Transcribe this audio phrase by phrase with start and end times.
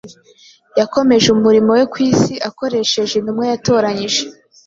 [0.79, 4.23] yakomeje umurimo we ku isi akoresheje intumwa yatoranyije